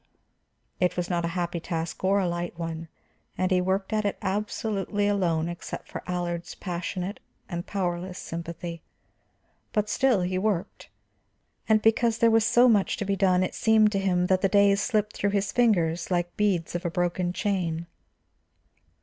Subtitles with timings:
[0.79, 2.87] It was not a happy task, or a light one,
[3.37, 8.81] and he worked at it absolutely alone except for Allard's passionate and powerless sympathy.
[9.73, 10.89] But still he worked.
[11.69, 14.49] And because there was so much to be done, it seemed to him that the
[14.49, 17.85] days slipped through his fingers like beads of a broken chain.